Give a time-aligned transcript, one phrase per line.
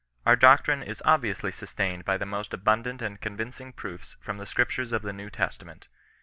[0.25, 4.47] Our doctrine is obviously sus tained by the most abundant and convincing proofs from the
[4.47, 5.89] scriptures of the New Testament.